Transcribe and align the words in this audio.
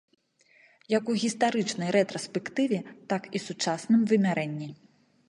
Як 0.93 1.11
у 1.13 1.15
гістарычнай 1.23 1.89
рэтраспектыве, 1.95 2.79
так 3.13 3.29
і 3.37 3.43
сучасным 3.47 4.01
вымярэнні. 4.15 4.69